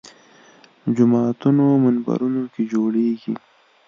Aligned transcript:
جوماتونو 0.95 1.65
منبرونو 1.83 2.41
کې 2.53 2.61
جوړېږي 2.71 3.33